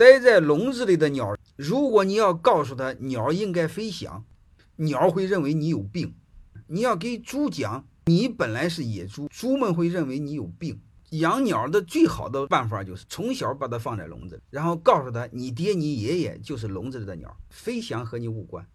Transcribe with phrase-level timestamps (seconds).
[0.00, 4.24] 待在笼子里的鸟，如果你要告诉他鸟应该飞翔，
[4.76, 6.14] 鸟会认为你有病；
[6.68, 10.80] 你要给猪讲你本来是野猪，猪们会认为你有病。
[11.10, 18.66] 养鸟的最好的办法就是从小把它放在笼子里，然后告诉他你爹你爷爷就是笼子里的鸟，飞翔和你无关。